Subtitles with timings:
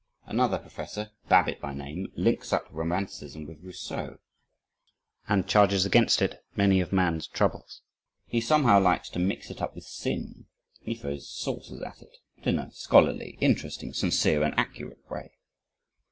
[0.25, 4.17] Another professor, Babbitt by name, links up Romanticism with Rousseau,
[5.27, 7.83] and charges against it many of man's troubles.
[8.25, 10.47] He somehow likes to mix it up with sin.
[10.79, 15.33] He throws saucers at it, but in a scholarly, interesting, sincere, and accurate way.